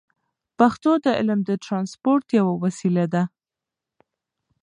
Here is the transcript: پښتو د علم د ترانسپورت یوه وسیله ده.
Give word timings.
پښتو 0.57 0.91
د 1.05 1.07
علم 1.19 1.39
د 1.45 1.51
ترانسپورت 1.63 2.25
یوه 2.39 2.53
وسیله 2.63 3.05
ده. 3.13 3.23